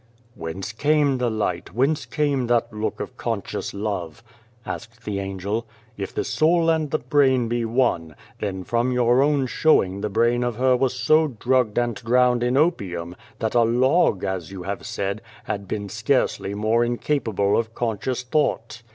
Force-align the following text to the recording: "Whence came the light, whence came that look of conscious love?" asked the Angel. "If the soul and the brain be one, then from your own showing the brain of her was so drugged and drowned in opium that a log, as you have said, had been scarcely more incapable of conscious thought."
"Whence 0.33 0.71
came 0.71 1.19
the 1.19 1.29
light, 1.29 1.75
whence 1.75 2.07
came 2.07 2.47
that 2.47 2.73
look 2.73 2.99
of 2.99 3.17
conscious 3.17 3.71
love?" 3.71 4.23
asked 4.65 5.05
the 5.05 5.19
Angel. 5.19 5.67
"If 5.95 6.11
the 6.11 6.23
soul 6.23 6.71
and 6.71 6.89
the 6.89 6.97
brain 6.97 7.47
be 7.47 7.65
one, 7.65 8.15
then 8.39 8.63
from 8.63 8.91
your 8.91 9.21
own 9.21 9.45
showing 9.45 10.01
the 10.01 10.09
brain 10.09 10.43
of 10.43 10.55
her 10.55 10.75
was 10.75 10.95
so 10.95 11.27
drugged 11.27 11.77
and 11.77 11.93
drowned 11.93 12.41
in 12.41 12.57
opium 12.57 13.15
that 13.37 13.53
a 13.53 13.61
log, 13.61 14.23
as 14.23 14.51
you 14.51 14.63
have 14.63 14.87
said, 14.87 15.21
had 15.43 15.67
been 15.67 15.87
scarcely 15.87 16.55
more 16.55 16.83
incapable 16.83 17.55
of 17.55 17.75
conscious 17.75 18.23
thought." 18.23 18.81